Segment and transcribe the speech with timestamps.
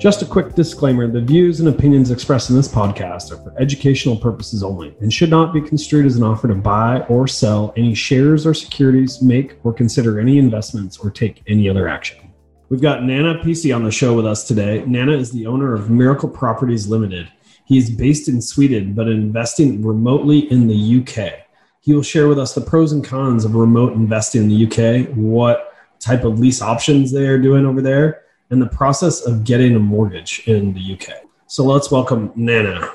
[0.00, 4.16] Just a quick disclaimer the views and opinions expressed in this podcast are for educational
[4.16, 7.94] purposes only and should not be construed as an offer to buy or sell any
[7.94, 12.32] shares or securities, make or consider any investments, or take any other action.
[12.70, 14.82] We've got Nana PC on the show with us today.
[14.86, 17.30] Nana is the owner of Miracle Properties Limited.
[17.66, 21.46] He is based in Sweden but investing remotely in the UK.
[21.82, 25.14] He will share with us the pros and cons of remote investing in the UK,
[25.14, 29.76] what type of lease options they are doing over there and the process of getting
[29.76, 31.22] a mortgage in the UK.
[31.46, 32.92] So let's welcome Nana.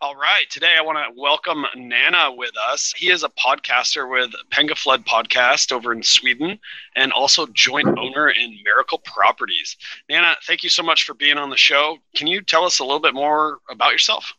[0.00, 0.44] All right.
[0.50, 2.92] Today I want to welcome Nana with us.
[2.94, 6.58] He is a podcaster with Penga Flood Podcast over in Sweden
[6.94, 9.78] and also joint owner in Miracle Properties.
[10.10, 11.96] Nana, thank you so much for being on the show.
[12.14, 14.34] Can you tell us a little bit more about yourself?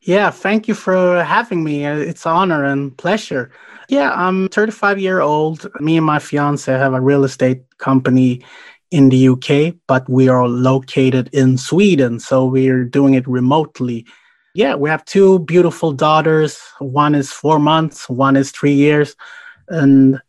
[0.00, 1.84] Yeah, thank you for having me.
[1.84, 3.52] It's an honor and pleasure.
[3.88, 5.68] Yeah, I'm 35 year old.
[5.80, 8.42] Me and my fiance have a real estate company
[8.92, 12.20] in the UK, but we are located in Sweden.
[12.20, 14.06] So we're doing it remotely.
[14.54, 16.60] Yeah, we have two beautiful daughters.
[16.78, 19.16] One is four months, one is three years.
[19.68, 20.20] And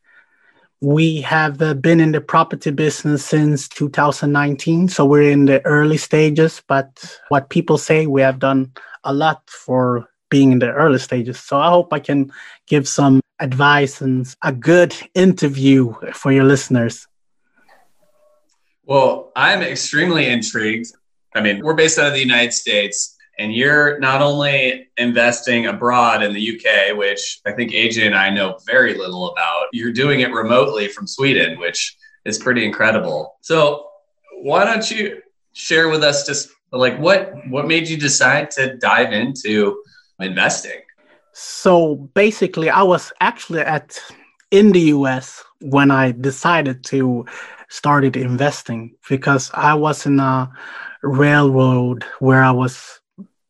[0.80, 4.88] we have uh, been in the property business since 2019.
[4.88, 6.64] So we're in the early stages.
[6.66, 8.72] But what people say, we have done
[9.04, 11.38] a lot for being in the early stages.
[11.38, 12.32] So I hope I can
[12.68, 17.08] give some advice and a good interview for your listeners.
[18.86, 20.92] Well, I'm extremely intrigued.
[21.36, 26.22] I mean, we're based out of the United States, and you're not only investing abroad
[26.22, 30.20] in the UK, which I think AJ and I know very little about, you're doing
[30.20, 31.96] it remotely from Sweden, which
[32.26, 33.38] is pretty incredible.
[33.42, 33.88] So,
[34.42, 35.22] why don't you
[35.54, 39.82] share with us just like what what made you decide to dive into
[40.20, 40.82] investing?
[41.32, 44.00] So, basically, I was actually at
[44.52, 47.26] in the US when I decided to
[47.74, 50.48] started investing because I was in a
[51.02, 53.02] railroad where I was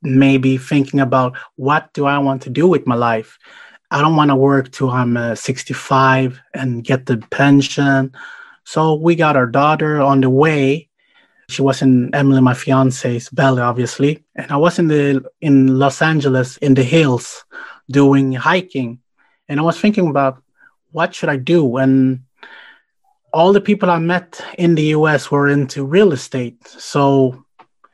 [0.02, 3.38] maybe thinking about what do I want to do with my life.
[3.92, 8.14] I don't want to work till I'm uh, 65 and get the pension.
[8.64, 10.88] So we got our daughter on the way.
[11.50, 16.02] She was in Emily, my fiance's belly, obviously, and I was in the in Los
[16.02, 17.44] Angeles in the hills
[17.92, 19.00] doing hiking,
[19.50, 20.42] and I was thinking about
[20.92, 22.23] what should I do and
[23.34, 26.66] all the people I met in the US were into real estate.
[26.68, 27.44] So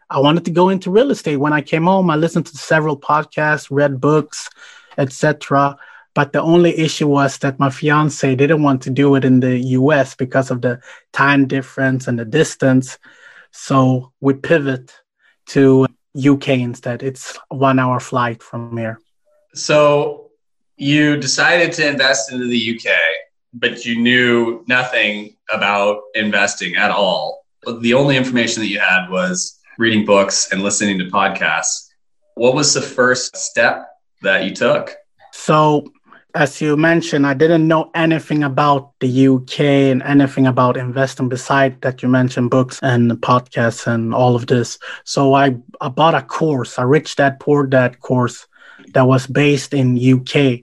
[0.09, 1.37] I wanted to go into real estate.
[1.37, 4.49] When I came home, I listened to several podcasts, read books,
[4.97, 5.77] etc.
[6.13, 9.57] But the only issue was that my fiance didn't want to do it in the
[9.79, 10.81] US because of the
[11.13, 12.97] time difference and the distance.
[13.51, 14.91] So we pivot
[15.47, 17.01] to UK instead.
[17.01, 18.99] It's one hour flight from here.
[19.53, 20.31] So
[20.75, 22.91] you decided to invest into the UK
[23.53, 27.45] but you knew nothing about investing at all.
[27.81, 31.89] The only information that you had was reading books and listening to podcasts.
[32.35, 33.87] What was the first step
[34.21, 34.95] that you took?
[35.31, 35.91] So,
[36.35, 41.81] as you mentioned, I didn't know anything about the UK and anything about investing beside
[41.81, 44.77] that you mentioned books and podcasts and all of this.
[45.05, 48.47] So I, I bought a course, a rich dad poor dad course
[48.93, 50.61] that was based in UK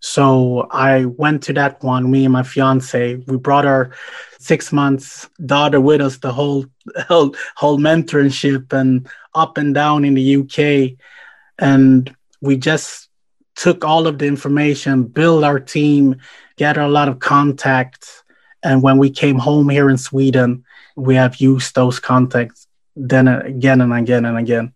[0.00, 3.16] so I went to that one, me and my fiance.
[3.16, 3.92] We brought our
[4.38, 6.66] six months daughter with us the whole
[7.08, 10.98] whole, whole mentorship and up and down in the UK.
[11.58, 13.08] And we just
[13.56, 16.16] took all of the information, built our team,
[16.56, 18.22] gathered a lot of contacts.
[18.62, 20.64] And when we came home here in Sweden,
[20.96, 22.66] we have used those contacts
[22.98, 24.74] then again and again and again.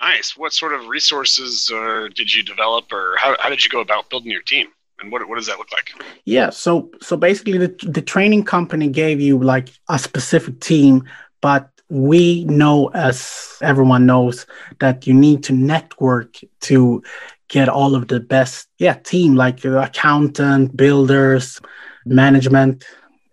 [0.00, 0.36] Nice.
[0.36, 4.08] What sort of resources uh, did you develop, or how, how did you go about
[4.08, 4.68] building your team?
[4.98, 5.92] And what, what does that look like?
[6.24, 6.50] Yeah.
[6.50, 11.08] So so basically, the the training company gave you like a specific team,
[11.40, 14.46] but we know, as everyone knows,
[14.78, 17.02] that you need to network to
[17.48, 21.60] get all of the best yeah team like accountant, builders,
[22.04, 22.84] management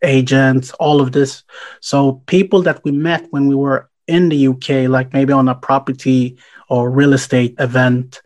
[0.04, 1.44] agents, all of this.
[1.82, 5.56] So people that we met when we were in the UK, like maybe on a
[5.56, 6.38] property
[6.70, 8.22] or real estate event,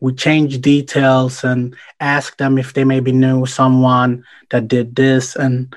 [0.00, 5.36] we change details and ask them if they maybe knew someone that did this.
[5.36, 5.74] And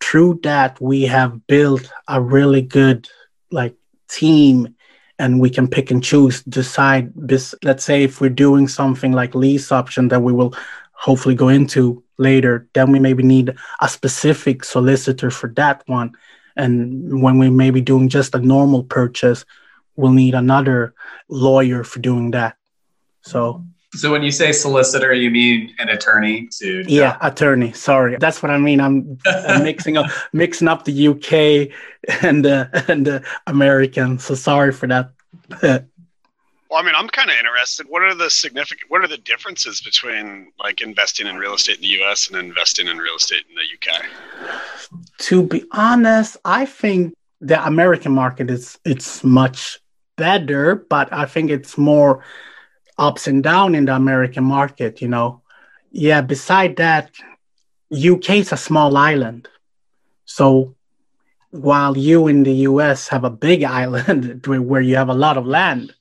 [0.00, 3.08] through that, we have built a really good
[3.50, 3.74] like
[4.08, 4.74] team
[5.18, 7.12] and we can pick and choose, decide.
[7.16, 10.54] Let's say if we're doing something like lease option that we will
[10.92, 16.12] hopefully go into later, then we maybe need a specific solicitor for that one.
[16.56, 19.44] And when we may be doing just a normal purchase,
[19.96, 20.94] we'll need another
[21.28, 22.56] lawyer for doing that.
[23.22, 23.64] So
[23.94, 27.72] so when you say solicitor, you mean an attorney to Yeah, attorney.
[27.72, 28.16] Sorry.
[28.18, 28.80] That's what I mean.
[28.80, 31.72] I'm, I'm mixing up mixing up the UK
[32.22, 34.18] and the and the American.
[34.18, 35.10] So sorry for that.
[36.70, 37.86] Well, I mean, I'm kind of interested.
[37.88, 38.90] What are the significant?
[38.90, 42.28] What are the differences between like investing in real estate in the U.S.
[42.28, 43.90] and investing in real estate in the U.K.?
[45.18, 49.78] To be honest, I think the American market is it's much
[50.16, 52.24] better, but I think it's more
[52.98, 55.00] ups and down in the American market.
[55.00, 55.42] You know,
[55.92, 56.20] yeah.
[56.20, 57.12] Beside that,
[57.92, 59.48] UK is a small island,
[60.24, 60.74] so
[61.50, 65.46] while you in the US have a big island where you have a lot of
[65.46, 65.94] land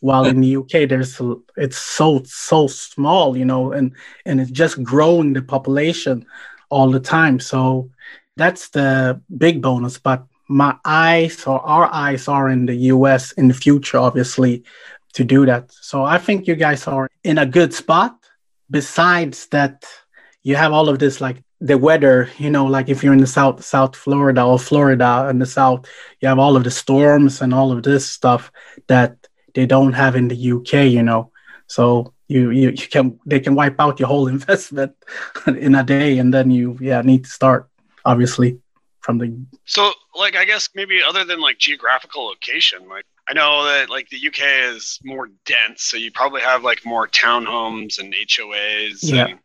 [0.00, 1.20] while in the UK there's
[1.56, 3.92] it's so so small, you know, and
[4.26, 6.26] and it's just growing the population
[6.70, 7.38] all the time.
[7.40, 7.90] So
[8.36, 9.98] that's the big bonus.
[9.98, 14.64] But my eyes or our eyes are in the US in the future, obviously,
[15.12, 15.70] to do that.
[15.72, 18.16] So I think you guys are in a good spot.
[18.70, 19.84] Besides that,
[20.42, 23.26] you have all of this like the weather, you know, like if you're in the
[23.26, 25.86] South, South Florida or Florida in the South,
[26.20, 28.50] you have all of the storms and all of this stuff
[28.86, 29.16] that
[29.54, 31.30] they don't have in the UK, you know.
[31.66, 34.94] So you, you, you can they can wipe out your whole investment
[35.46, 37.68] in a day, and then you yeah need to start
[38.04, 38.58] obviously
[39.00, 39.36] from the.
[39.64, 44.08] So like I guess maybe other than like geographical location, like I know that like
[44.08, 48.98] the UK is more dense, so you probably have like more townhomes and HOAs.
[49.02, 49.26] Yeah.
[49.26, 49.38] And,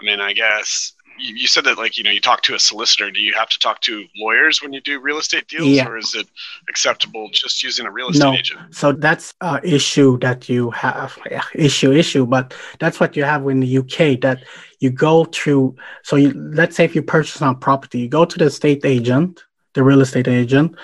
[0.00, 2.58] I mean, I guess you, you said that like you know you talk to a
[2.58, 5.88] solicitor do you have to talk to lawyers when you do real estate deals Yeah.
[5.88, 6.26] or is it
[6.68, 8.34] acceptable just using a real estate No.
[8.34, 13.24] agent So that's a issue that you have yeah, issue issue, but that's what you
[13.24, 14.44] have in the UK that
[14.80, 15.74] you go through.
[16.02, 19.44] So you, let's say if you purchase on property, you go to the estate agent,
[19.74, 20.76] the real estate agent.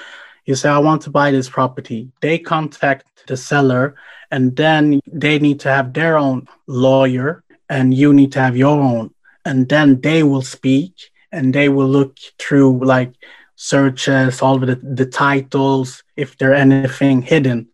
[0.46, 2.11] You say, I want to buy this property.
[2.20, 3.94] They contact the seller,
[4.31, 8.81] and then they need to have their own lawyer, and you need to have your
[8.81, 9.12] own.
[9.44, 13.12] And then they will speak and they will look through like
[13.56, 17.68] searches, all of the, the titles, if there anything hidden.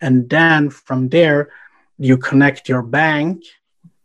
[0.00, 1.50] And then from there,
[1.98, 3.44] you connect your bank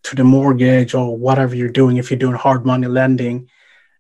[0.04, 3.50] to the mortgage or whatever you're doing if you're doing hard money lending.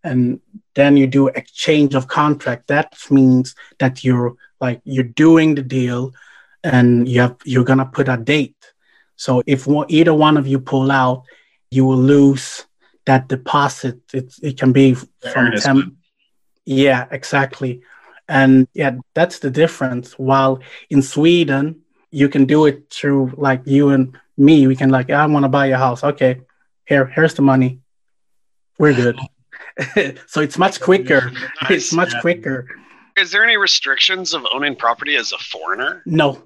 [0.03, 0.39] And
[0.75, 2.67] then you do exchange of contract.
[2.67, 6.13] That means that you're like you're doing the deal
[6.63, 8.55] and you have you're gonna put a date.
[9.15, 11.23] So if one, either one of you pull out,
[11.71, 12.66] you will lose
[13.07, 13.97] that deposit.
[14.13, 15.91] It, it can be The from earnest 10, money.
[16.65, 17.81] yeah, exactly.
[18.29, 20.13] And yeah, that's the difference.
[20.19, 20.59] While
[20.89, 21.81] in Sweden,
[22.11, 24.67] you can do it through like you and me.
[24.67, 26.03] We can like, I want to buy a house.
[26.03, 26.41] Okay,
[26.85, 27.79] here, here's the money.
[28.77, 29.17] We're good.
[30.27, 31.31] so it's much quicker.
[31.69, 32.21] It's much Yeah.
[32.21, 32.67] quicker.
[33.17, 36.43] is there any restrictions of owning property as a foreigner No,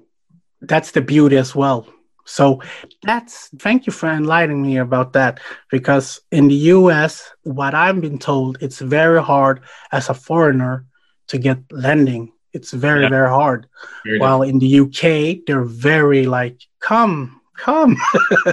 [0.62, 1.86] that's the beauty as well.
[2.24, 2.60] So
[3.02, 5.40] that's thank you for enlightening me about that
[5.70, 9.60] because in the US, what I've been told, it's very hard
[9.90, 10.86] as a foreigner
[11.28, 12.32] to get lending.
[12.52, 13.08] It's very, Yeah.
[13.08, 13.66] very hard.
[14.04, 17.96] Very While in the UK, they're very like, come, come.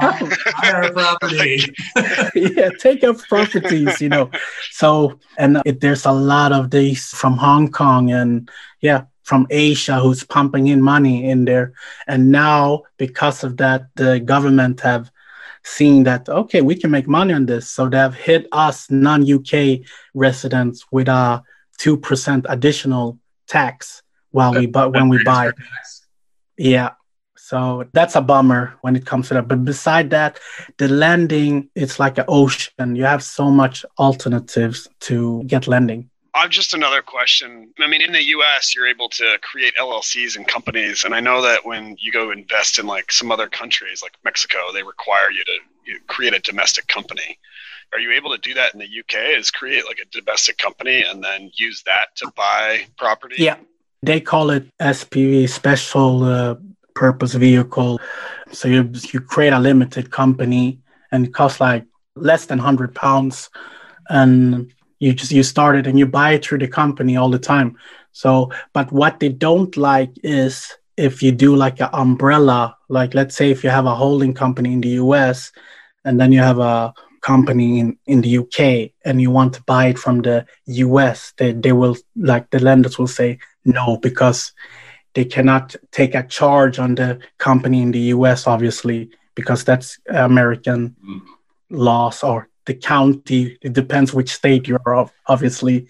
[0.00, 0.18] Buy
[0.94, 1.74] property.
[2.34, 4.30] yeah, take up properties, you know.
[4.70, 8.48] So, and it, there's a lot of these from Hong Kong and
[8.80, 11.72] yeah, from Asia who's pumping in money in there.
[12.06, 15.10] And now, because of that, the government have
[15.64, 17.70] seen that okay, we can make money on this.
[17.70, 19.80] So they've hit us non-UK
[20.14, 21.42] residents with a
[21.78, 25.52] two percent additional tax while we but when we buy.
[26.56, 26.90] Yeah.
[27.36, 29.48] So that's a bummer when it comes to that.
[29.48, 30.40] But beside that,
[30.78, 32.96] the lending, it's like an ocean.
[32.96, 36.08] You have so much alternatives to get lending.
[36.34, 37.72] I've just another question.
[37.78, 41.42] I mean, in the U.S., you're able to create LLCs and companies, and I know
[41.42, 45.44] that when you go invest in like some other countries, like Mexico, they require you
[45.44, 47.38] to you create a domestic company.
[47.92, 49.38] Are you able to do that in the UK?
[49.38, 53.36] Is create like a domestic company and then use that to buy property?
[53.38, 53.56] Yeah.
[54.02, 56.56] They call it SPV, special uh,
[56.94, 58.00] purpose vehicle.
[58.50, 60.80] So you, you create a limited company
[61.12, 61.84] and it costs like
[62.16, 63.50] less than 100 pounds.
[64.08, 67.38] And you just you start it and you buy it through the company all the
[67.38, 67.76] time.
[68.12, 73.34] So, but what they don't like is if you do like an umbrella, like let's
[73.34, 75.50] say if you have a holding company in the US
[76.04, 79.86] and then you have a company in, in the UK and you want to buy
[79.86, 84.52] it from the US, they, they will like the lenders will say no because
[85.14, 90.94] they cannot take a charge on the company in the US, obviously, because that's American
[91.04, 91.20] mm.
[91.70, 93.58] laws or the county.
[93.62, 95.86] It depends which state you're of, obviously.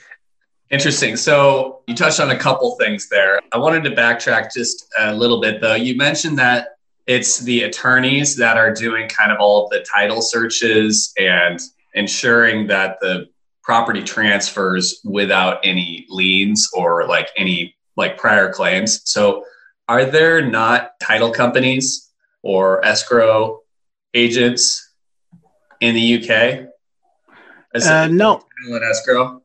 [0.70, 1.16] Interesting.
[1.16, 3.40] So you touched on a couple things there.
[3.52, 5.74] I wanted to backtrack just a little bit, though.
[5.74, 6.68] You mentioned that
[7.06, 11.60] it's the attorneys that are doing kind of all of the title searches and
[11.94, 13.26] ensuring that the
[13.62, 19.02] property transfers without any liens or like any like prior claims.
[19.04, 19.44] So,
[19.88, 22.10] are there not title companies
[22.42, 23.60] or escrow
[24.14, 24.91] agents
[25.82, 26.68] in the UK?
[27.74, 28.42] Uh, no.
[28.90, 29.42] escrow?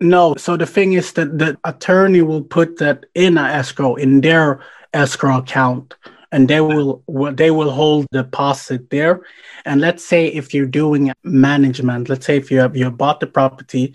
[0.00, 0.34] No.
[0.36, 4.60] So the thing is that the attorney will put that in an escrow in their
[4.92, 5.94] escrow account,
[6.32, 7.02] and they will
[7.34, 9.22] they will hold the deposit there.
[9.64, 13.26] And let's say if you're doing management, let's say if you have you bought the
[13.26, 13.94] property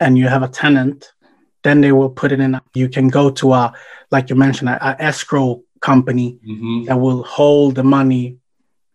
[0.00, 1.12] and you have a tenant
[1.62, 2.58] then they will put it in.
[2.74, 3.72] You can go to a,
[4.10, 6.84] like you mentioned, a, a escrow company mm-hmm.
[6.84, 8.38] that will hold the money.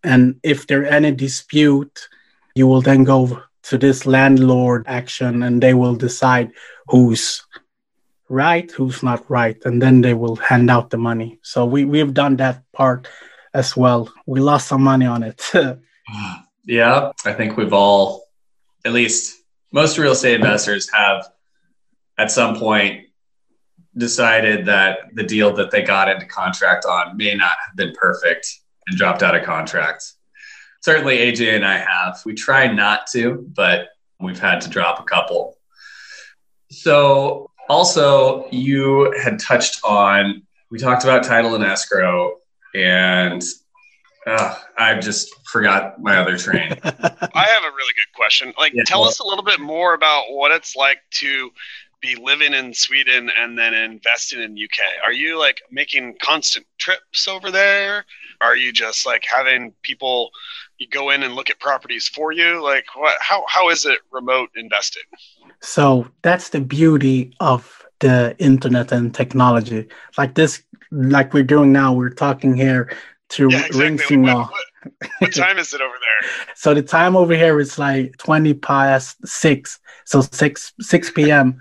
[0.03, 2.07] And if there any dispute,
[2.55, 6.51] you will then go to this landlord action and they will decide
[6.87, 7.45] who's
[8.29, 9.57] right, who's not right.
[9.65, 11.39] And then they will hand out the money.
[11.43, 13.07] So we, we've done that part
[13.53, 14.11] as well.
[14.25, 15.41] We lost some money on it.
[16.65, 18.23] yeah, I think we've all,
[18.85, 21.27] at least most real estate investors have
[22.17, 23.07] at some point
[23.97, 28.47] decided that the deal that they got into contract on may not have been perfect
[28.87, 30.13] and dropped out of contract.
[30.85, 32.21] Certainly, AJ and I have.
[32.27, 33.87] We try not to, but
[34.19, 35.57] we've had to drop a couple.
[36.69, 42.35] So, also, you had touched on, we talked about title and escrow,
[42.75, 43.43] and
[44.27, 46.77] uh, I just forgot my other train.
[46.83, 48.53] I have a really good question.
[48.55, 51.49] Like, yeah, tell us a little bit more about what it's like to
[52.01, 54.79] be living in Sweden and then investing in UK?
[55.03, 58.05] Are you like making constant trips over there?
[58.41, 60.31] Are you just like having people
[60.77, 62.63] you go in and look at properties for you?
[62.63, 65.03] Like what how how is it remote investing?
[65.61, 69.87] So that's the beauty of the internet and technology.
[70.17, 72.91] Like this like we're doing now, we're talking here
[73.29, 74.17] to yeah, exactly.
[74.17, 76.29] what, what, what time is it over there?
[76.55, 81.59] so the time over here is like 20 past 6 so 6 6 p.m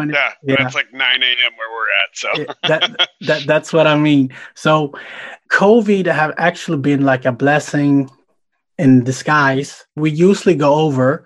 [0.00, 0.66] 20 yeah, yeah.
[0.66, 2.54] it's like 9 a.m where we're at so.
[2.68, 4.30] That, that that's what i mean.
[4.54, 4.92] So
[5.50, 8.10] covid have actually been like a blessing
[8.78, 9.84] in disguise.
[9.96, 11.24] We usually go over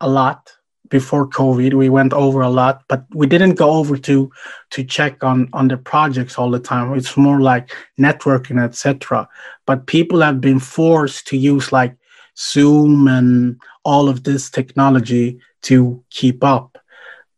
[0.00, 0.52] a lot
[0.88, 1.74] before covid.
[1.74, 4.30] We went over a lot but we didn't go over to
[4.70, 6.94] to check on on the projects all the time.
[6.94, 9.28] It's more like networking etc
[9.66, 11.96] but people have been forced to use like
[12.38, 16.78] zoom and all of this technology to keep up.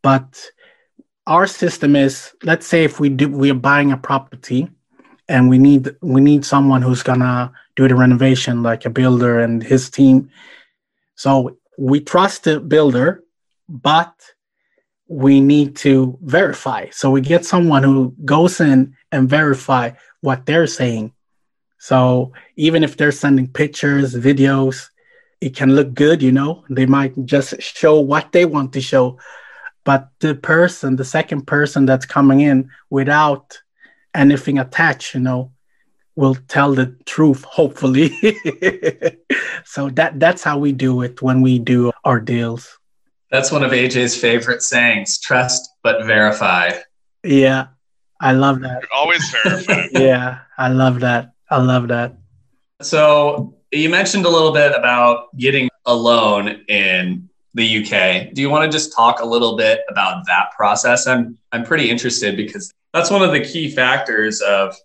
[0.03, 0.51] But
[1.29, 4.69] our system is let's say if we do we're buying a property
[5.29, 9.63] and we need we need someone who's gonna do the renovation like a builder and
[9.63, 10.31] his team.
[11.17, 13.23] So we trust the builder
[13.69, 14.15] but
[15.07, 16.89] we need to verify.
[16.91, 19.93] So we get someone who goes in and verify
[20.23, 21.13] what they're saying.
[21.79, 24.89] So even if they're sending pictures videos
[25.43, 26.65] it can look good you know?
[26.71, 29.19] They might just show what they want to show
[29.89, 33.59] but the person the second person that's coming in without
[34.15, 35.51] anything attached you know
[36.15, 38.11] will tell the truth hopefully.
[39.65, 42.79] So that that's how we do it when we do our deals.
[43.31, 46.65] That's one of aj's favorite sayings trust but verify.
[47.25, 47.69] Yeah
[48.21, 48.83] i love that.
[48.93, 49.87] Always verify.
[49.93, 51.33] Yeah i love that.
[51.51, 52.11] I love that.
[52.83, 57.28] So you mentioned a little bit about getting a loan in
[57.59, 58.33] the UK.
[58.33, 61.07] Do you want to just talk a little bit about that process?
[61.07, 64.77] I'm I'm pretty interested because that's one of the key factors of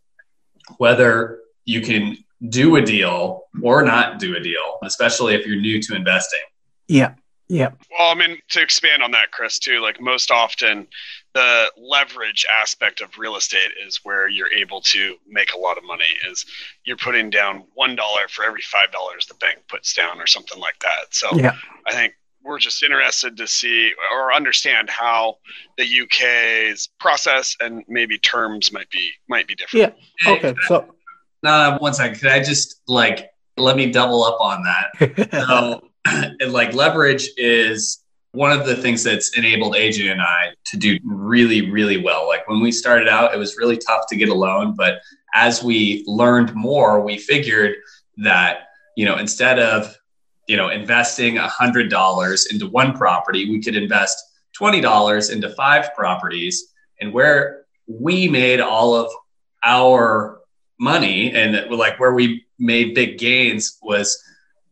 [0.77, 2.17] whether you can
[2.49, 6.41] do a deal or not do a deal, especially if you're new to investing.
[6.87, 7.13] Yeah.
[7.49, 7.71] Yeah.
[7.91, 10.87] Well, I mean, to expand on that, Chris, too, like most often
[11.33, 15.83] the leverage aspect of real estate is where you're able to make a lot of
[15.83, 16.45] money is
[16.85, 20.59] you're putting down one dollar for every five dollars the bank puts down or something
[20.59, 21.13] like that.
[21.13, 21.53] So yeah.
[21.85, 22.13] I think
[22.43, 25.37] we're just interested to see or understand how
[25.77, 29.95] the UK's process and maybe terms might be might be different.
[30.25, 30.31] Yeah.
[30.31, 30.55] Okay.
[30.67, 30.93] So,
[31.43, 32.19] uh, one second.
[32.19, 35.31] Could I just like let me double up on that?
[35.47, 40.97] so, like leverage is one of the things that's enabled AJ and I to do
[41.03, 42.27] really, really well.
[42.27, 45.01] Like when we started out, it was really tough to get a loan, but
[45.35, 47.75] as we learned more, we figured
[48.17, 49.95] that you know instead of
[50.47, 54.17] you know, investing $100 into one property, we could invest
[54.59, 56.73] $20 into five properties.
[56.99, 59.11] And where we made all of
[59.63, 60.41] our
[60.79, 64.21] money and like where we made big gains was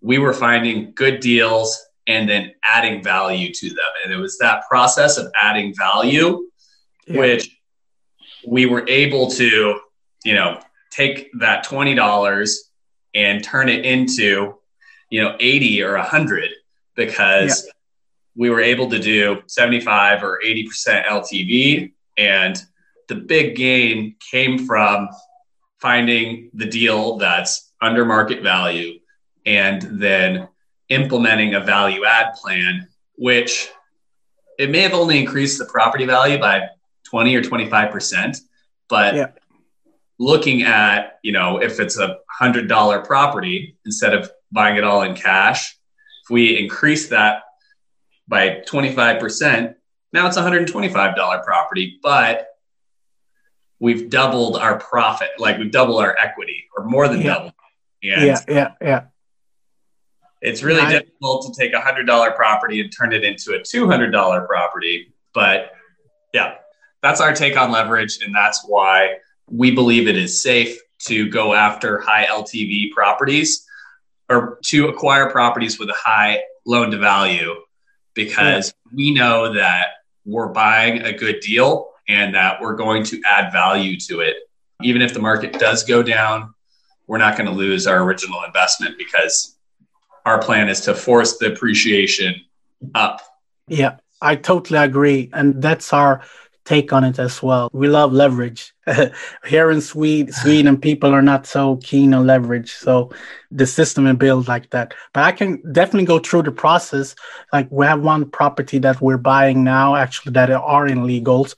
[0.02, 3.78] we were finding good deals and then adding value to them.
[4.04, 6.50] And it was that process of adding value,
[7.08, 7.20] yeah.
[7.20, 7.58] which
[8.46, 9.80] we were able to,
[10.26, 10.60] you know,
[10.90, 12.56] take that $20
[13.14, 14.56] and turn it into,
[15.12, 16.50] you know, 80 or 100
[16.96, 17.72] because yeah.
[18.36, 21.92] we were able to do 75 or 80% LTV.
[22.18, 22.58] And
[23.08, 25.10] the big gain came from
[25.80, 29.00] finding the deal that's under market value
[29.46, 30.48] and then
[30.90, 33.70] implementing a value add plan, which
[34.58, 36.70] it may have only increased the property value by
[37.06, 38.38] 20 or 25%,
[38.88, 39.28] but yeah.
[40.20, 45.02] looking at, you know, if it's a hundred dollar property instead of buying it all
[45.04, 45.78] in cash,
[46.24, 47.44] if we increase that
[48.28, 49.76] by 25%,
[50.14, 52.48] now it's $125 property, but
[53.80, 57.34] we've doubled our profit, like we've doubled our equity or more than yeah.
[57.34, 57.54] doubled.
[58.04, 59.04] And yeah, yeah, yeah.
[60.42, 63.62] It's really I, difficult to take a hundred dollar property and turn it into a
[63.62, 65.14] two hundred dollar property.
[65.34, 65.72] But
[66.34, 66.56] yeah,
[67.04, 69.18] that's our take on leverage, and that's why
[69.48, 73.66] we believe it is safe to go after high LTV properties
[74.32, 77.54] or to acquire properties with a high loan to value
[78.14, 78.96] because yeah.
[78.96, 79.88] we know that
[80.26, 84.36] we're buying a good deal and that we're going to add value to it.
[84.82, 86.54] Even if the market does go down,
[87.08, 89.58] we're not going to lose our original investment because
[90.26, 92.36] our plan is to force the appreciation
[92.96, 93.22] up.
[93.68, 95.30] Yeah, I totally agree.
[95.34, 96.22] And that's our
[96.66, 97.70] take on it as well.
[97.74, 98.71] We love leverage.
[99.46, 102.74] Here in Sweden, Sweden, people are not so keen on leverage.
[102.74, 103.12] So
[103.52, 104.94] the system is built like that.
[105.14, 107.16] But I can definitely go through the process.
[107.54, 111.56] Like we have one property that we're buying now, actually, that are in legals.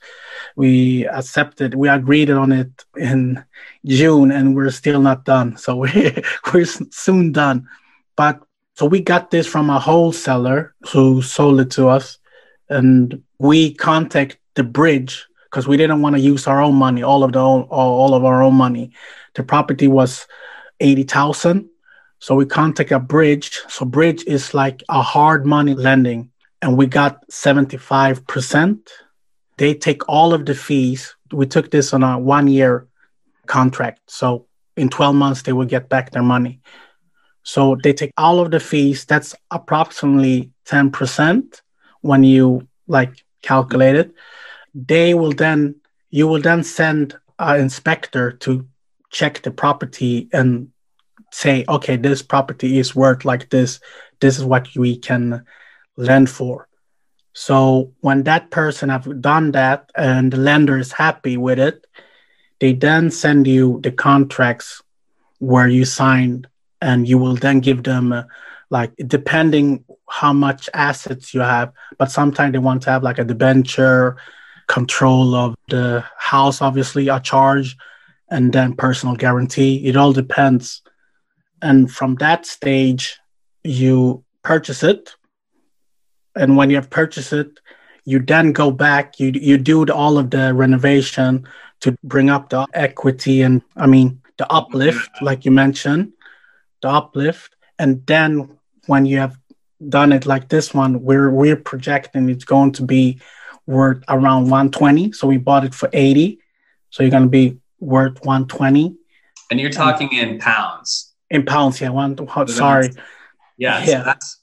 [0.56, 3.42] We accepted, we agreed on it in
[3.86, 5.56] June, and we're still not done.
[5.56, 6.14] So we,
[6.52, 7.66] we're soon done.
[8.16, 8.40] But
[8.74, 12.18] so we got this from a wholesaler who sold it to us,
[12.68, 17.22] and we contact the bridge because we didn't want to use our own money, all
[17.22, 18.90] of the all, all of our own money.
[19.34, 20.26] The property was
[20.80, 21.68] eighty thousand,
[22.18, 23.60] so we contact a bridge.
[23.68, 28.90] So bridge is like a hard money lending, and we got seventy five percent.
[29.56, 31.14] They take all of the fees.
[31.32, 32.88] We took this on a one year
[33.46, 36.62] contract, so in twelve months they will get back their money.
[37.44, 39.04] So they take all of the fees.
[39.04, 41.60] That's approximately 10%
[42.00, 44.14] when you like calculate it.
[44.74, 45.76] They will then,
[46.10, 48.66] you will then send an inspector to
[49.10, 50.70] check the property and
[51.30, 53.80] say, okay, this property is worth like this.
[54.20, 55.44] This is what we can
[55.96, 56.68] lend for.
[57.32, 61.84] So when that person have done that and the lender is happy with it,
[62.60, 64.80] they then send you the contracts
[65.38, 66.46] where you signed
[66.80, 68.22] and you will then give them uh,
[68.70, 73.24] like depending how much assets you have but sometimes they want to have like a
[73.24, 74.16] debenture
[74.66, 77.76] control of the house obviously a charge
[78.30, 79.86] and then personal guarantee.
[79.86, 80.82] It all depends.
[81.62, 83.18] And from that stage
[83.62, 85.14] you purchase it.
[86.36, 87.60] And when you have purchased it
[88.06, 91.46] you then go back you you do all of the renovation
[91.80, 96.12] to bring up the equity and i mean the uplift like you mentioned
[96.84, 97.56] the uplift.
[97.78, 99.38] And then when you have
[99.88, 103.18] done it like this one we're we're projecting it's going to be
[103.66, 106.38] worth around 120 so we bought it for 80
[106.90, 108.96] so you're going to be worth 120
[109.50, 112.16] and you're talking and, in pounds in pounds yeah one
[112.48, 112.90] sorry
[113.56, 113.84] yeah, yeah.
[113.84, 114.42] So that's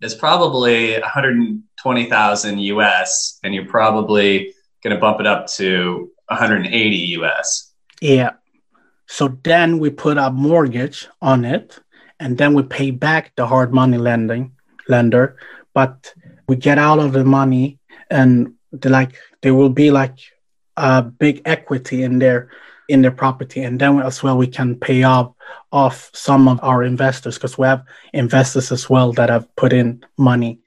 [0.00, 7.72] it's probably 120,000 US and you're probably going to bump it up to 180 US
[8.00, 8.30] yeah
[9.06, 11.78] so then we put a mortgage on it,
[12.18, 14.52] and then we pay back the hard money lending
[14.88, 15.36] lender.
[15.74, 16.14] But
[16.48, 17.78] we get out of the money,
[18.10, 20.18] and the, like there will be like
[20.76, 22.50] a big equity in there
[22.88, 25.32] in their property, and then as well we can pay off
[25.72, 30.04] off some of our investors because we have investors as well that have put in
[30.18, 30.60] money.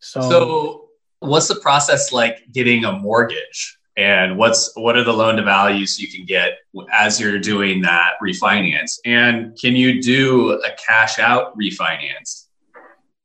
[0.00, 0.88] So, so
[1.20, 3.78] what's the process like getting a mortgage?
[3.96, 6.58] and what's what are the loan to values you can get
[6.92, 12.46] as you're doing that refinance and can you do a cash out refinance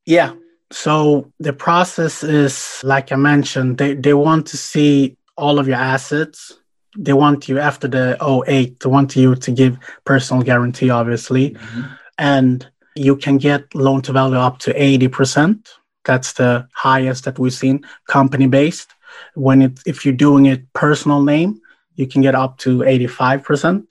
[0.04, 0.34] yeah
[0.70, 5.76] so the process is like i mentioned they, they want to see all of your
[5.76, 6.58] assets
[6.96, 11.82] they want you after the 08 they want you to give personal guarantee obviously mm-hmm.
[12.18, 15.68] and you can get loan to value up to 80%
[16.04, 18.90] that's the highest that we've seen company based
[19.34, 21.60] when it if you're doing it personal name
[21.98, 23.86] you can get up to 85%.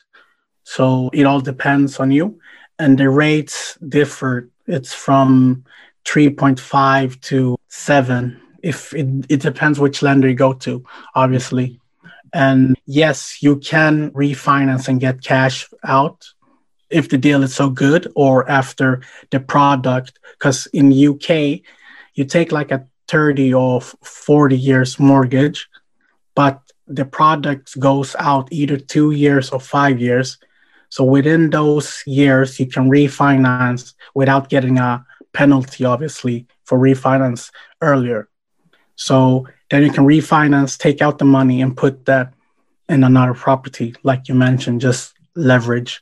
[0.63, 2.39] So it all depends on you.
[2.79, 4.49] And the rates differ.
[4.65, 5.65] It's from
[6.07, 10.83] 3.5 to 7 if it, it depends which lender you go to
[11.15, 11.79] obviously.
[12.33, 16.25] And yes you can refinance and get cash out
[16.89, 21.29] if the deal is so good or after the product because in uk
[22.13, 25.67] you take like a 30 or 40 years mortgage
[26.37, 30.37] but the product goes out either two years or five years.
[30.89, 38.27] So within those years you can refinance without getting a penalty obviously for refinance earlier
[38.95, 42.33] so then you can refinance take out the money and put that
[42.89, 46.01] in another property like you mentioned just leverage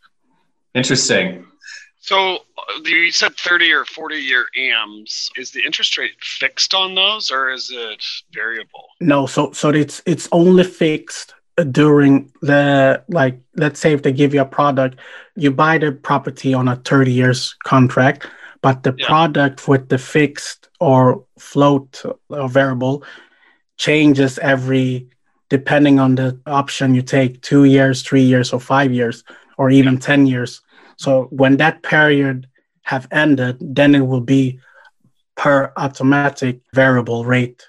[0.73, 1.45] interesting
[2.05, 2.39] so uh,
[2.83, 5.31] you said 30 or 40 year AMs.
[5.37, 8.85] Is the interest rate fixed on those or is it variable?
[9.01, 11.33] No, so so it's it's only fixed
[11.71, 14.99] during the like let's say if they give you a product,
[15.35, 18.27] you buy the property on a 30 years contract,
[18.65, 19.05] but the yeah.
[19.05, 23.03] product with the fixed or float or variable
[23.77, 25.07] changes every
[25.49, 29.23] depending on the option you take, 2 years, 3 years or 5 years
[29.59, 30.63] or even 10 years.
[30.97, 32.47] So when that period
[32.81, 34.59] have ended, then it will be
[35.35, 37.61] per automatic variable rate.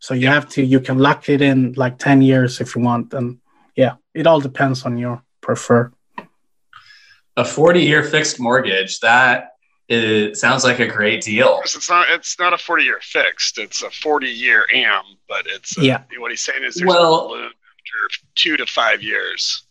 [0.00, 3.14] So you have to you can lock it in like 10 years if you want.
[3.14, 3.38] And
[3.74, 5.90] yeah, it all depends on your prefer.
[7.38, 9.51] A 40 year fixed mortgage, that
[9.92, 11.60] it sounds like a great deal.
[11.64, 12.06] It's not.
[12.10, 13.58] It's not a forty-year fixed.
[13.58, 16.02] It's a forty-year AM, but it's a, yeah.
[16.18, 19.64] What he's saying is there's well, a balloon after two to five years.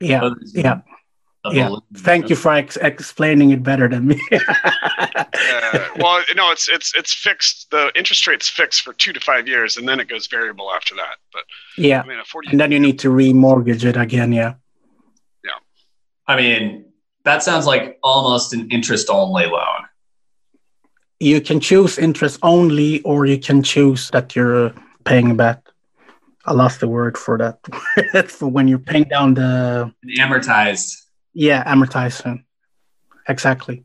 [0.00, 0.80] Yeah, yeah
[1.52, 1.76] yeah.
[1.96, 4.20] Thank you for ex- explaining it better than me.
[4.32, 7.70] uh, well, no, it's it's it's fixed.
[7.70, 10.94] The interest rate's fixed for two to five years, and then it goes variable after
[10.96, 11.16] that.
[11.32, 11.44] But
[11.76, 14.32] yeah, I mean, 40 and then you need to remortgage it again.
[14.32, 14.54] Yeah.
[15.44, 15.50] Yeah.
[16.26, 16.87] I mean,
[17.24, 19.86] that sounds like almost an interest only loan.
[21.20, 24.72] You can choose interest only, or you can choose that you're uh,
[25.04, 25.68] paying back.
[26.46, 27.58] I lost the word for that.
[28.30, 30.94] for when you're paying down the amortized
[31.38, 32.42] yeah, amortizing.
[33.28, 33.84] Exactly.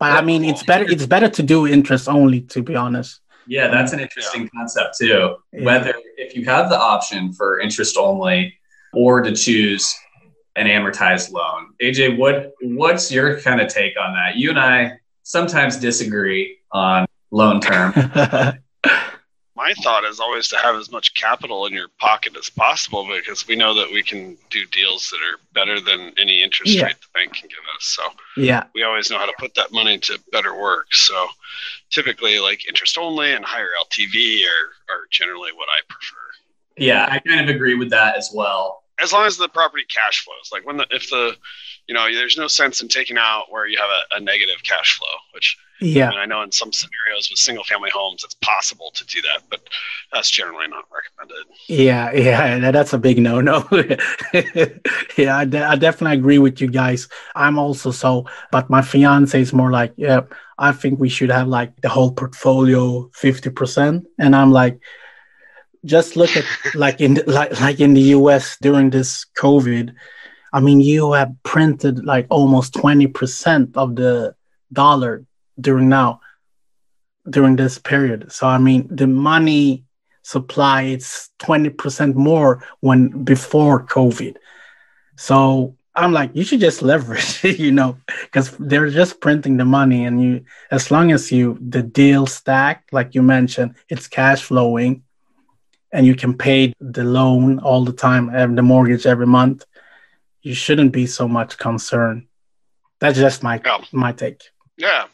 [0.00, 0.84] But I mean, it's better.
[0.90, 3.20] It's better to do interest only, to be honest.
[3.46, 4.48] Yeah, that's an interesting yeah.
[4.56, 5.36] concept too.
[5.52, 5.64] Yeah.
[5.64, 8.54] Whether if you have the option for interest only
[8.92, 9.94] or to choose
[10.60, 11.72] an amortized loan.
[11.82, 14.36] AJ, what what's your kind of take on that?
[14.36, 17.92] You and I sometimes disagree on loan term.
[19.56, 23.46] my thought is always to have as much capital in your pocket as possible because
[23.48, 26.84] we know that we can do deals that are better than any interest yeah.
[26.84, 27.84] rate the bank can give us.
[27.84, 28.02] So
[28.36, 30.92] yeah, we always know how to put that money to better work.
[30.92, 31.26] So
[31.88, 36.16] typically, like interest only and higher LTV are are generally what I prefer.
[36.76, 38.79] Yeah, I kind of agree with that as well.
[39.02, 41.36] As long as the property cash flows, like when the if the
[41.90, 44.96] you know, there's no sense in taking out where you have a, a negative cash
[44.96, 49.04] flow, which yeah, I, know in some scenarios with single family homes, it's possible to
[49.06, 49.60] do that, but
[50.12, 51.46] that's generally not recommended.
[51.68, 53.66] Yeah, yeah, that's a big no no.
[55.16, 57.08] yeah, I, de- I definitely agree with you guys.
[57.34, 60.20] I'm also so, but my fiance is more like, yeah,
[60.58, 64.04] I think we should have like the whole portfolio 50%.
[64.18, 64.80] And I'm like,
[65.84, 69.94] just look at like in like like in the US during this COVID,
[70.52, 74.34] I mean, you have printed like almost 20% of the
[74.72, 75.24] dollar
[75.60, 76.20] during now,
[77.28, 78.32] during this period.
[78.32, 79.84] So, I mean, the money
[80.22, 84.36] supply it's 20% more when before COVID.
[85.16, 90.04] So, I'm like, you should just leverage, you know, because they're just printing the money,
[90.04, 95.02] and you, as long as you the deal stack, like you mentioned, it's cash flowing,
[95.92, 99.64] and you can pay the loan all the time, and the mortgage every month
[100.42, 102.26] you shouldn't be so much concerned.
[102.98, 103.60] That's just my
[103.92, 104.42] my take.
[104.76, 105.04] Yeah.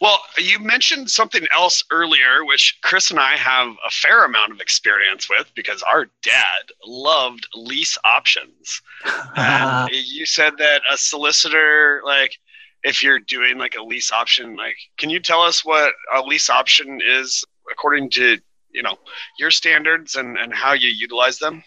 [0.00, 4.60] Well, you mentioned something else earlier, which Chris and I have a fair amount of
[4.60, 8.80] experience with because our dad loved lease options.
[9.36, 12.38] and you said that a solicitor, like,
[12.84, 16.48] if you're doing like a lease option, like, can you tell us what a lease
[16.48, 18.38] option is according to,
[18.76, 18.98] you know,
[19.38, 21.64] your standards and, and how you utilize them?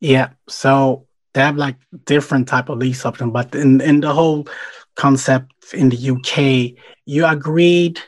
[0.00, 0.30] Yeah.
[0.48, 4.48] So they have like different type of lease option, but in in the whole
[4.96, 8.00] concept in the UK, you agreed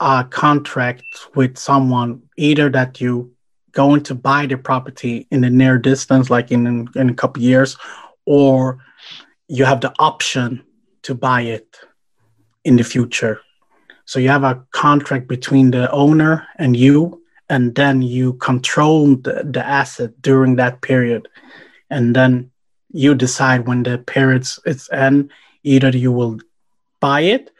[0.00, 1.04] a contract
[1.36, 3.32] with someone either that you
[3.70, 7.76] going to buy the property in the near distance, like in in a couple years,
[8.26, 8.78] or
[9.48, 10.64] you have the option
[11.02, 11.78] to buy it
[12.64, 13.40] in the future.
[14.06, 19.42] So you have a contract between the owner and you, and then you control the,
[19.44, 21.28] the asset during that period.
[21.90, 22.50] And then
[22.92, 25.30] you decide when the periods it's end
[25.64, 26.38] either you will
[27.00, 27.50] buy it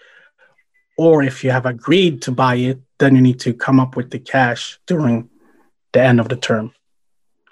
[0.96, 4.10] or if you have agreed to buy it then you need to come up with
[4.10, 5.28] the cash during
[5.92, 6.72] the end of the term.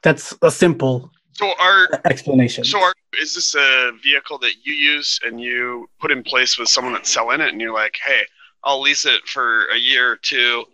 [0.03, 2.65] That's a simple so our explanation.
[2.65, 6.69] so our, is this a vehicle that you use and you put in place with
[6.69, 8.21] someone that's selling it and you're like hey
[8.65, 10.65] i'll lease it for a year or two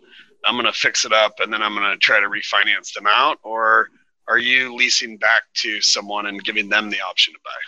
[0.45, 3.07] i'm going to fix it up and then i'm going to try to refinance them
[3.07, 3.37] out?
[3.43, 3.89] Or
[4.27, 7.59] are you leasing back to someone and giving them the option to buy?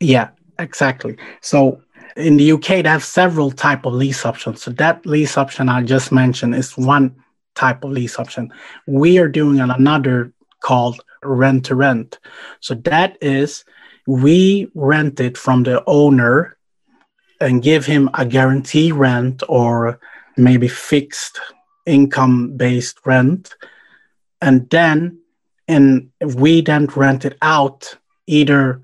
[0.00, 1.16] Yeah exactly.
[1.40, 1.82] So
[2.16, 4.62] in the uk they have several type of lease options.
[4.62, 7.16] So that lease option i just mentioned is one
[7.54, 8.52] type of lease option.
[8.86, 12.18] We are doing another called rent to rent.
[12.60, 13.64] So that is
[14.06, 16.56] we rent it from the owner
[17.40, 20.00] and give him a guarantee rent or
[20.36, 21.40] maybe fixed
[21.86, 23.54] income based rent.
[24.40, 25.18] And then
[25.68, 28.82] and we then rent it out either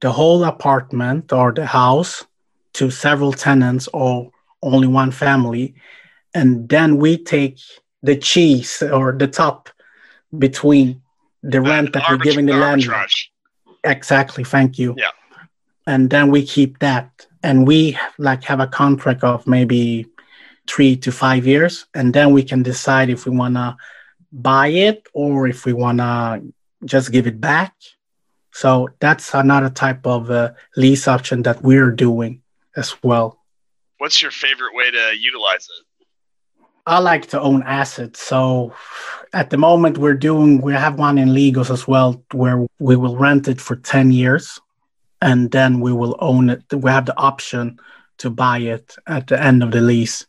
[0.00, 2.26] the whole apartment or the house
[2.74, 4.30] to several tenants or
[4.62, 5.74] only one family
[6.34, 7.58] and then we take
[8.02, 9.70] the cheese or the top
[10.36, 11.00] between
[11.42, 13.10] the rent that we're giving the landlord.
[13.84, 14.94] exactly thank you.
[14.96, 15.10] Yeah.
[15.86, 17.26] And then we keep that.
[17.42, 20.06] And we like have a contract of maybe
[20.68, 23.76] three to five years and then we can decide if we want to
[24.32, 26.42] buy it or if we want to
[26.84, 27.74] just give it back
[28.52, 32.42] so that's another type of uh, lease option that we're doing
[32.76, 33.38] as well
[33.98, 35.84] what's your favorite way to utilize it
[36.88, 38.22] I like to own assets.
[38.22, 38.72] So
[39.34, 43.14] at the moment we're doing we have one in Lagos as well where we will
[43.14, 44.58] rent it for 10 years
[45.20, 46.62] and then we will own it.
[46.72, 47.78] We have the option
[48.18, 50.26] to buy it at the end of the lease.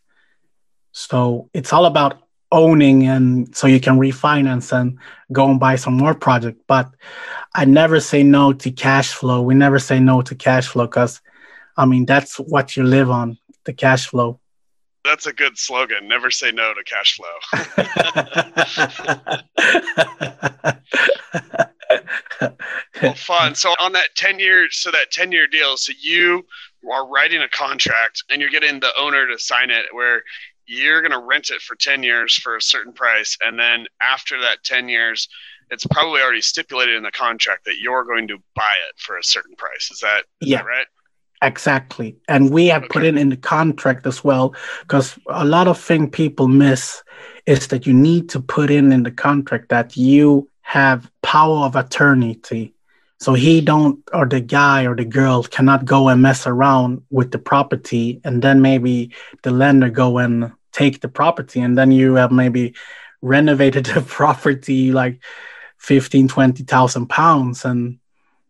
[0.91, 4.97] So it's all about owning and so you can refinance and
[5.31, 6.61] go and buy some more project.
[6.67, 6.89] But
[7.53, 9.41] I never say no to cash flow.
[9.41, 11.21] We never say no to cash flow because
[11.77, 14.39] I mean that's what you live on, the cash flow.
[15.05, 16.07] That's a good slogan.
[16.07, 17.25] Never say no to cash flow.
[23.01, 23.55] well, fun.
[23.55, 26.45] So on that 10 year, so that 10 year deal, so you
[26.91, 30.21] are writing a contract and you're getting the owner to sign it where
[30.69, 33.35] you're going to rent it for 10 years for a certain price.
[33.41, 35.27] And then after that 10 years,
[35.71, 39.23] it's probably already stipulated in the contract that you're going to buy it for a
[39.23, 39.89] certain price.
[39.91, 40.57] Is that, is yeah.
[40.57, 40.85] That right?
[41.41, 42.17] Exactly.
[42.27, 42.89] And we have okay.
[42.91, 47.01] put it in the contract as well, because a lot of thing people miss
[47.47, 51.75] is that you need to put in in the contract that you have power of
[51.75, 52.39] attorney.
[53.19, 57.31] So he don't, or the guy or the girl cannot go and mess around with
[57.31, 62.15] the property, and then maybe the lender go and take the property, and then you
[62.15, 62.73] have maybe
[63.21, 65.21] renovated the property like
[65.77, 67.99] 15, 20,000 pounds, and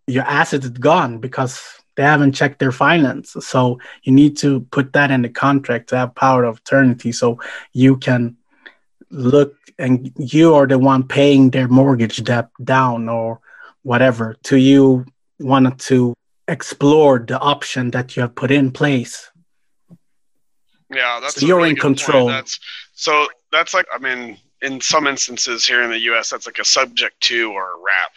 [0.08, 1.62] your asset is gone because
[1.96, 3.48] they haven't checked their finances.
[3.48, 7.40] So you need to put that in the contract to have power of attorney so
[7.74, 8.38] you can
[9.12, 13.40] look and you are the one paying their mortgage debt down or
[13.84, 15.06] whatever to you
[15.40, 16.14] wanted to
[16.48, 19.32] explore the option that you have put in place
[20.90, 22.36] yeah that's so you're really in control point.
[22.36, 22.60] that's
[22.94, 26.66] so that's like i mean in some instances here in the us that's like a
[26.66, 28.12] subject to or a wrap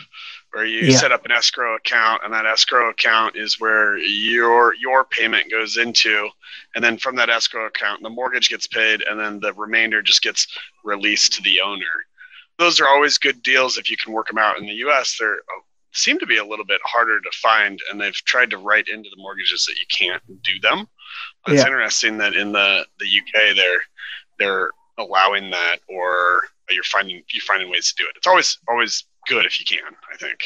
[0.53, 0.97] where you yeah.
[0.97, 5.77] set up an escrow account and that escrow account is where your your payment goes
[5.77, 6.29] into
[6.75, 10.23] and then from that escrow account the mortgage gets paid and then the remainder just
[10.23, 10.47] gets
[10.85, 11.85] released to the owner
[12.59, 15.35] those are always good deals if you can work them out in the us they're
[15.35, 15.61] uh,
[15.95, 19.11] seem to be a little bit harder to find and they've tried to write into
[19.11, 20.87] the mortgages that you can't do them
[21.47, 21.67] it's yeah.
[21.67, 23.83] interesting that in the the uk they're
[24.39, 29.05] they're allowing that or you're finding you're finding ways to do it it's always always
[29.27, 29.95] good if you can.
[30.13, 30.41] I think.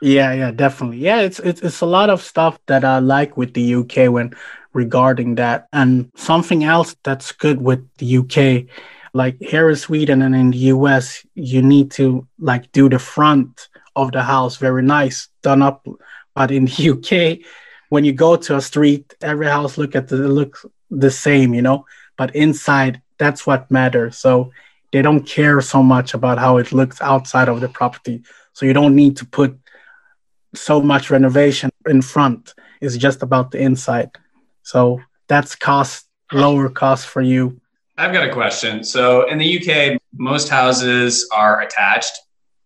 [0.00, 0.98] Yeah, yeah, definitely.
[0.98, 4.34] Yeah, it's it's it's a lot of stuff that I like with the UK when
[4.72, 8.66] regarding that, and something else that's good with the UK,
[9.12, 13.68] like here in Sweden and in the US, you need to like do the front
[13.96, 15.86] of the house very nice, done up.
[16.34, 17.44] But in the UK,
[17.88, 20.58] when you go to a street, every house look at the look
[20.90, 21.86] the same, you know.
[22.16, 24.18] But inside, that's what matters.
[24.18, 24.52] So
[24.92, 28.22] they don't care so much about how it looks outside of the property.
[28.52, 29.58] So you don't need to put
[30.54, 32.54] so much renovation in front.
[32.80, 34.10] It's just about the inside.
[34.62, 37.60] So that's cost lower cost for you.
[37.96, 38.84] I've got a question.
[38.84, 42.12] So in the UK, most houses are attached.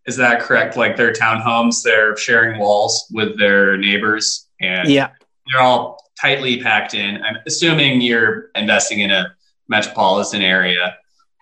[0.07, 0.77] Is that correct?
[0.77, 5.11] Like they're townhomes, they're sharing walls with their neighbors and yeah.
[5.51, 7.22] they're all tightly packed in.
[7.22, 9.35] I'm assuming you're investing in a
[9.68, 10.96] metropolitan area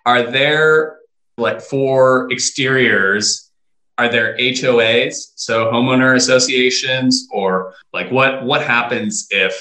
[0.05, 0.97] are there
[1.37, 3.51] like for exteriors
[3.97, 9.53] are there HOAs, so homeowner associations, or like what what happens if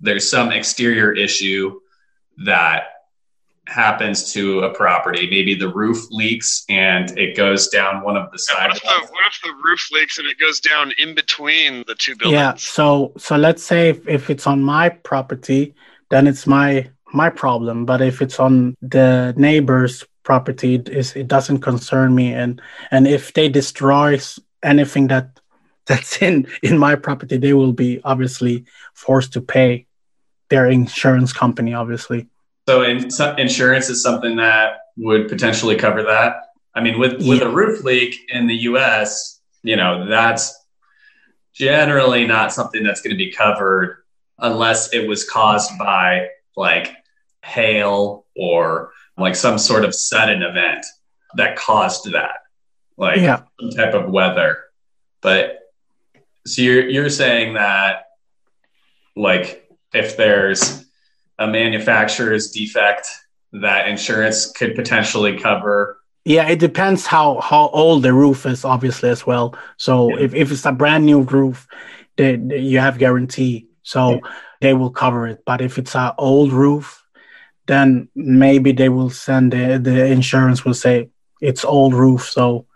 [0.00, 1.80] there's some exterior issue
[2.44, 2.84] that
[3.70, 5.28] happens to a property?
[5.30, 8.80] Maybe the roof leaks and it goes down one of the sides.
[8.84, 12.40] What, what, if the roof leaks and it goes down in between the two buildings?
[12.40, 12.54] Yeah.
[12.56, 15.74] So so let's say if, if it's on my property,
[16.10, 17.86] then it's my my problem.
[17.86, 22.32] But if it's on the neighbor's property, it, is, it doesn't concern me.
[22.32, 24.18] And and if they destroy
[24.62, 25.40] anything that
[25.86, 29.86] that's in in my property, they will be obviously forced to pay
[30.48, 32.28] their insurance company, obviously.
[32.70, 36.36] So, in, insurance is something that would potentially cover that.
[36.72, 37.48] I mean, with with yeah.
[37.48, 40.56] a roof leak in the U.S., you know, that's
[41.52, 44.04] generally not something that's going to be covered
[44.38, 46.94] unless it was caused by like
[47.44, 50.86] hail or like some sort of sudden event
[51.34, 52.36] that caused that,
[52.96, 53.42] like yeah.
[53.60, 54.58] some type of weather.
[55.22, 55.58] But
[56.46, 58.04] so you're you're saying that
[59.16, 60.84] like if there's
[61.40, 63.08] a manufacturer's defect
[63.52, 65.98] that insurance could potentially cover?
[66.24, 69.56] Yeah it depends how how old the roof is obviously as well.
[69.78, 70.24] So yeah.
[70.24, 71.66] if, if it's a brand new roof
[72.16, 74.20] they, they you have guarantee so yeah.
[74.60, 75.42] they will cover it.
[75.44, 77.02] But if it's an old roof
[77.66, 81.08] then maybe they will send the, the insurance will say
[81.40, 82.66] it's old roof so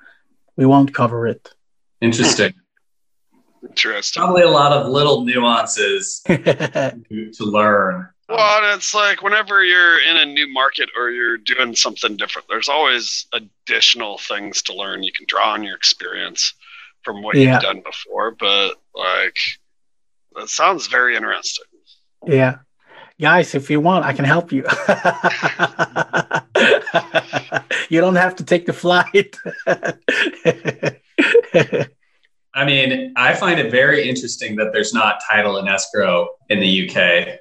[0.56, 1.52] we won't cover it.
[2.00, 2.54] Interesting.
[3.68, 4.22] Interesting.
[4.22, 10.00] Probably a lot of little nuances to, to learn Um, well, it's like whenever you're
[10.00, 15.02] in a new market or you're doing something different, there's always additional things to learn.
[15.02, 16.54] You can draw on your experience
[17.02, 17.54] from what yeah.
[17.54, 19.36] you've done before, but like
[20.34, 21.66] that sounds very interesting.
[22.26, 22.58] Yeah.
[23.20, 24.62] Guys, if you want, I can help you.
[27.88, 29.36] you don't have to take the flight.
[32.56, 36.88] I mean, I find it very interesting that there's not title and escrow in the
[36.88, 37.38] UK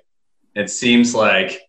[0.55, 1.61] it seems like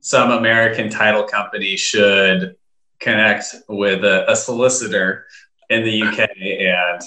[0.00, 2.56] some American title company should
[3.00, 5.26] connect with a, a solicitor
[5.68, 7.02] in the UK and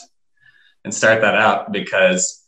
[0.84, 2.44] and start that out because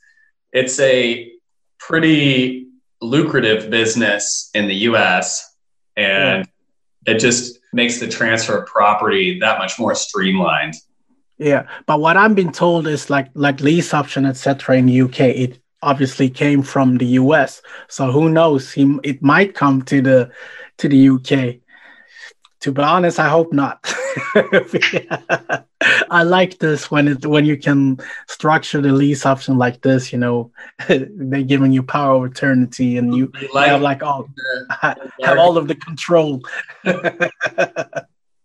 [0.51, 1.31] it's a
[1.79, 2.67] pretty
[3.01, 5.55] lucrative business in the US
[5.95, 6.47] and
[7.07, 7.13] yeah.
[7.13, 10.75] it just makes the transfer of property that much more streamlined.
[11.37, 14.77] Yeah, but what I've been told is like like lease option etc.
[14.77, 17.61] in UK, it obviously came from the US.
[17.87, 18.71] So who knows?
[18.71, 20.31] He it might come to the
[20.77, 21.61] to the UK.
[22.61, 23.79] To be honest, I hope not.
[26.11, 30.11] I like this when it when you can structure the lease option like this.
[30.13, 30.51] You know,
[30.87, 34.27] they're giving you power of eternity, and you, like, have like all
[34.69, 36.41] have all of the control.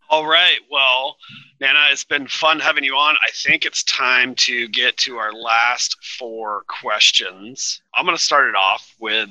[0.09, 0.61] all right.
[0.71, 1.17] Well,
[1.67, 3.17] Nana, it's been fun having you on.
[3.27, 7.83] I think it's time to get to our last four questions.
[7.93, 9.31] I'm going to start it off with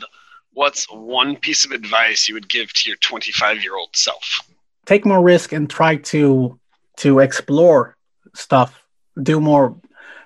[0.52, 4.42] what's one piece of advice you would give to your 25 year old self?
[4.86, 6.60] Take more risk and try to
[6.98, 7.96] to explore
[8.34, 8.84] stuff.
[9.24, 9.74] Do more,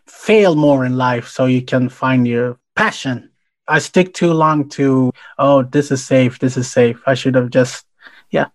[0.08, 3.30] fail more in life so you can find your passion.
[3.68, 7.00] I stick too long to oh this is safe, this is safe.
[7.06, 7.86] I should have just
[8.32, 8.48] yeah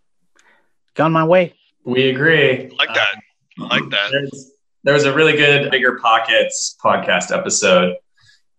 [0.94, 1.54] gone my way.
[1.84, 2.70] We agree.
[2.78, 3.23] like that.
[3.58, 4.10] I like that.
[4.10, 7.94] There's, there was a really good Bigger Pockets podcast episode.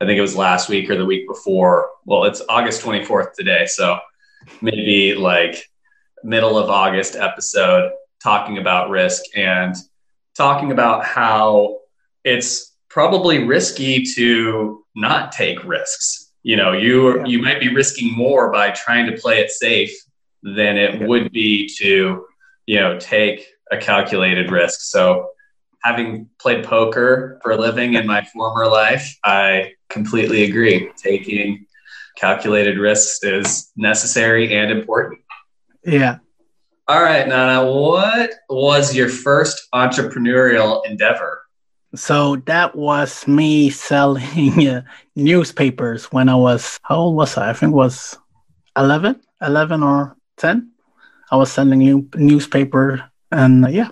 [0.02, 1.90] I think it was last week or the week before.
[2.06, 3.66] Well, it's August 24th today.
[3.66, 3.98] So
[4.62, 5.64] maybe like
[6.24, 9.76] middle of August episode talking about risk and
[10.36, 11.80] talking about how
[12.24, 16.32] it's probably risky to not take risks.
[16.44, 17.26] You know, you yeah.
[17.26, 19.96] you might be risking more by trying to play it safe
[20.44, 21.08] than it yeah.
[21.08, 22.26] would be to,
[22.66, 24.82] you know, take a calculated risk.
[24.82, 25.30] So,
[25.84, 30.90] having played poker for a living in my former life, I completely agree.
[30.98, 31.66] Taking
[32.16, 35.22] calculated risks is necessary and important.
[35.84, 36.18] Yeah.
[36.88, 41.42] All right, Nana, what was your first entrepreneurial endeavor?
[41.96, 44.82] So that was me selling uh,
[45.16, 47.52] newspapers when I was, how old was I?
[47.52, 48.18] I think it was
[48.78, 50.72] 11, 11 or 10.
[51.32, 53.90] I was selling new newspaper and uh, yeah,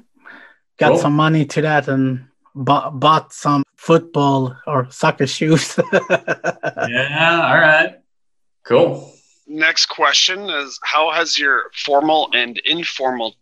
[0.77, 0.97] got cool.
[0.97, 2.25] some money to that and
[2.55, 5.77] bought, bought some football or soccer shoes.
[5.93, 7.99] yeah, all right,
[8.63, 9.13] cool.
[9.47, 13.35] Next question is How has your formal and informal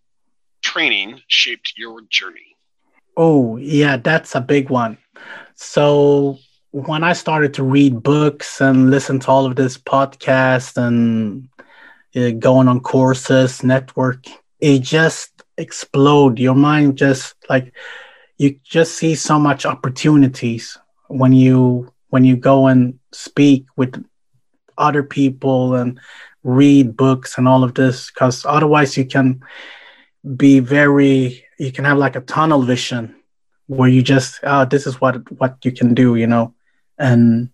[0.62, 2.56] training shaped your journey?
[3.18, 4.98] Oh, yeah, that's a big one.
[5.56, 6.40] So,
[6.72, 11.50] when I started to read books and listen to all of this podcast and
[12.16, 14.26] uh, going on courses, network,
[14.60, 15.31] it just
[15.62, 16.40] explode.
[16.40, 17.74] Your mind just like
[18.38, 24.04] you just see so much opportunities when you when you go and speak with
[24.78, 26.00] other people and
[26.44, 29.42] read books and all of this because otherwise you can
[30.36, 33.16] be very you can have like a tunnel vision
[33.68, 36.54] where you just oh this is what what you can do you know
[36.98, 37.50] and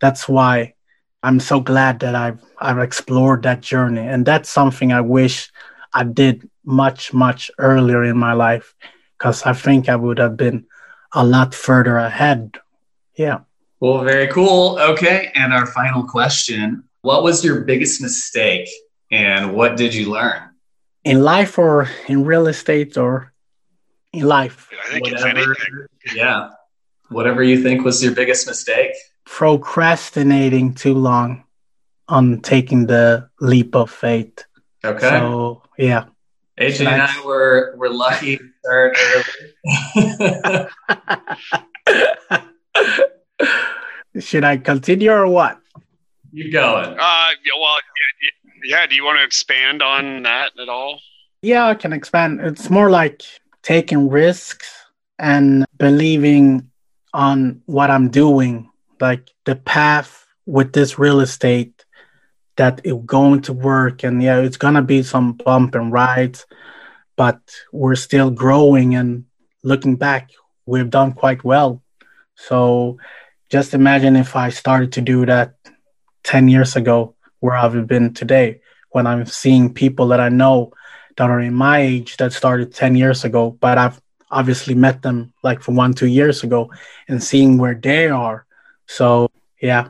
[0.00, 0.74] that's why
[1.22, 5.50] i'm so glad that i've i've explored that journey and that's something i wish
[5.94, 8.74] i did much much earlier in my life
[9.16, 10.66] because i think i would have been
[11.16, 12.58] a lot further ahead.
[13.16, 13.40] Yeah.
[13.80, 14.78] Well very cool.
[14.78, 18.68] Okay and our final question what was your biggest mistake
[19.10, 20.42] and what did you learn?
[21.04, 23.32] In life or in real estate or
[24.12, 24.68] in life?
[24.72, 25.40] I think it's whatever.
[25.40, 25.86] anything.
[26.14, 26.50] yeah.
[27.08, 28.92] Whatever you think was your biggest mistake?
[29.24, 31.44] Procrastinating too long
[32.08, 34.44] on taking the leap of faith.
[34.84, 35.08] Okay.
[35.08, 36.06] So yeah
[36.60, 40.68] AJ and I were were lucky to start early.
[44.20, 45.58] should i continue or what
[46.32, 46.86] you going?
[46.86, 47.76] Uh, yeah, well,
[48.62, 48.86] yeah, yeah.
[48.86, 51.00] Do you want to expand on that at all?
[51.42, 53.22] yeah i can expand it's more like
[53.62, 54.68] taking risks
[55.18, 56.68] and believing
[57.14, 58.68] on what i'm doing
[59.00, 61.84] like the path with this real estate
[62.56, 66.46] that it's going to work and yeah it's gonna be some bump and rides
[67.16, 67.40] but
[67.72, 69.24] we're still growing and
[69.62, 70.30] looking back
[70.66, 71.82] we've done quite well
[72.34, 72.98] so
[73.50, 75.54] just imagine if i started to do that
[76.24, 80.72] 10 years ago where i've been today when i'm seeing people that i know
[81.16, 84.00] that are in my age that started 10 years ago, but I've
[84.30, 86.70] obviously met them like from one, two years ago
[87.08, 88.46] and seeing where they are.
[88.86, 89.30] So,
[89.60, 89.88] yeah,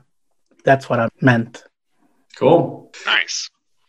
[0.65, 1.65] that's what I meant.
[2.37, 2.93] Cool.
[3.07, 3.49] Nice.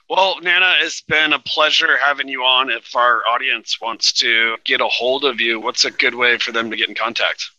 [0.09, 2.69] Well, Nana, it's been a pleasure having you on.
[2.69, 6.53] If our audience wants to get a hold of you, what's a good way for
[6.53, 7.49] them to get in contact?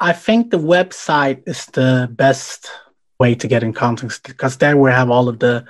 [0.00, 2.68] I think the website is the best
[3.20, 5.64] way to get in contact because there we have all of the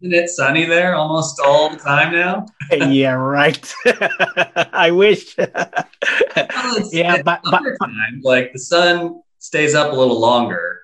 [0.00, 2.46] Isn't it sunny there almost all the time now?
[2.70, 3.74] yeah, right.
[4.72, 5.36] I wish.
[5.36, 8.20] Well, yeah, but, but summertime.
[8.22, 10.80] like the sun stays up a little longer.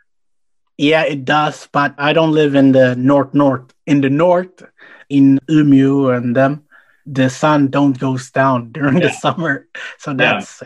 [0.78, 1.68] yeah, it does.
[1.70, 3.72] But I don't live in the north north.
[3.86, 4.62] In the north,
[5.08, 6.64] in Umeå and them,
[7.06, 9.68] the sun don't goes down during the summer.
[9.98, 10.16] So Yeah.
[10.40, 10.62] that's.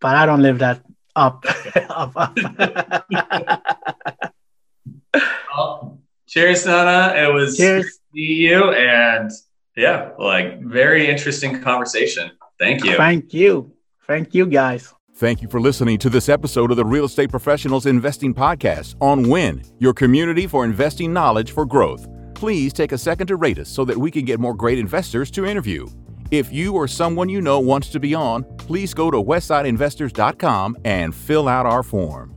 [0.00, 0.80] But I don't live that
[1.16, 1.44] up.
[1.90, 2.38] up, up.
[5.56, 7.14] Well, cheers, Nana.
[7.16, 7.82] It was Cheers.
[7.82, 9.30] great to see you, and
[9.76, 12.30] yeah, like very interesting conversation.
[12.58, 12.96] Thank you.
[12.96, 13.72] Thank you.
[14.06, 14.92] Thank you, guys.
[15.14, 19.30] Thank you for listening to this episode of the Real Estate Professionals Investing Podcast on
[19.30, 22.06] Win, your community for investing knowledge for growth.
[22.34, 25.30] Please take a second to rate us so that we can get more great investors
[25.30, 25.86] to interview.
[26.30, 31.14] If you or someone you know wants to be on, please go to westsideinvestors.com and
[31.14, 32.35] fill out our form.